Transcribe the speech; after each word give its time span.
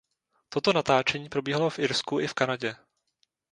Toto 0.49 0.73
natáčení 0.73 1.29
probíhalo 1.29 1.69
v 1.69 1.79
Irsku 1.79 2.19
i 2.19 2.27
v 2.27 2.33
Kanadě. 2.33 2.75